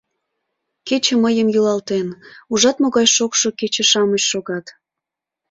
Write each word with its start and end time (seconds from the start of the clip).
—Кече 0.87 1.13
мыйым 1.23 1.47
йӱлалтен, 1.53 2.07
ужат 2.51 2.77
могай 2.81 3.07
шокшо 3.15 3.47
кече-шамыч 3.59 4.23
шогат... 4.31 4.65